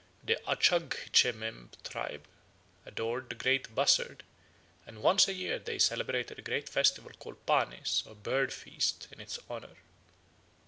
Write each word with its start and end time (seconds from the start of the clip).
The 0.23 0.39
Acagchemem 0.47 1.69
tribe 1.83 2.25
adored 2.87 3.29
the 3.29 3.35
great 3.35 3.75
buzzard, 3.75 4.23
and 4.87 5.03
once 5.03 5.27
a 5.27 5.33
year 5.33 5.59
they 5.59 5.77
celebrated 5.77 6.39
a 6.39 6.41
great 6.41 6.67
festival 6.67 7.11
called 7.19 7.45
Panes 7.45 8.01
or 8.07 8.15
bird 8.15 8.51
feast 8.51 9.07
in 9.11 9.21
its 9.21 9.37
honour. 9.47 9.75